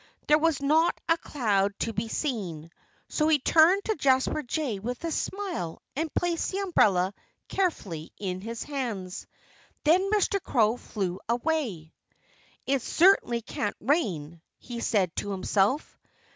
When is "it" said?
12.65-12.81